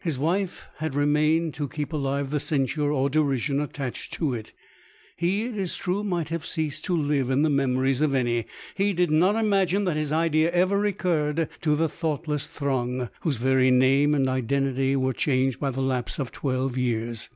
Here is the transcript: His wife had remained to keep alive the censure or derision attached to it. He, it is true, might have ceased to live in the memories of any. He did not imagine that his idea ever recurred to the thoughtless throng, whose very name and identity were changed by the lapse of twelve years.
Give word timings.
His 0.00 0.18
wife 0.18 0.64
had 0.78 0.94
remained 0.94 1.52
to 1.52 1.68
keep 1.68 1.92
alive 1.92 2.30
the 2.30 2.40
censure 2.40 2.90
or 2.90 3.10
derision 3.10 3.60
attached 3.60 4.14
to 4.14 4.32
it. 4.32 4.54
He, 5.14 5.44
it 5.44 5.58
is 5.58 5.76
true, 5.76 6.02
might 6.02 6.30
have 6.30 6.46
ceased 6.46 6.86
to 6.86 6.96
live 6.96 7.28
in 7.28 7.42
the 7.42 7.50
memories 7.50 8.00
of 8.00 8.14
any. 8.14 8.46
He 8.76 8.94
did 8.94 9.10
not 9.10 9.36
imagine 9.36 9.84
that 9.84 9.98
his 9.98 10.10
idea 10.10 10.50
ever 10.52 10.78
recurred 10.78 11.50
to 11.60 11.76
the 11.76 11.86
thoughtless 11.90 12.46
throng, 12.46 13.10
whose 13.20 13.36
very 13.36 13.70
name 13.70 14.14
and 14.14 14.26
identity 14.26 14.96
were 14.96 15.12
changed 15.12 15.60
by 15.60 15.68
the 15.70 15.82
lapse 15.82 16.18
of 16.18 16.32
twelve 16.32 16.78
years. 16.78 17.28